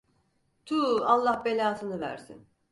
[0.65, 2.47] Tuu Allah belasını versin.